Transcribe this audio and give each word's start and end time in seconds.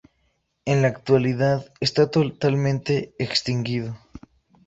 En 0.65 0.81
la 0.81 0.87
actualidad 0.87 1.71
está 1.79 2.09
totalmente 2.09 3.13
extinguido. 3.19 3.95